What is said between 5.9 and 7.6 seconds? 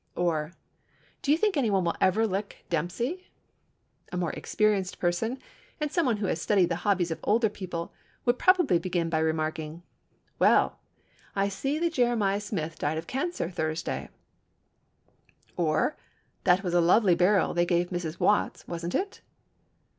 some one who had studied the hobbies of old